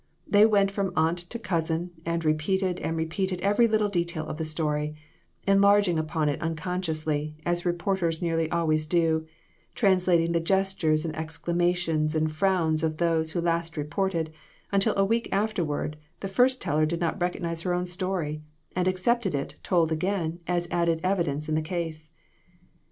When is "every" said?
3.41-3.67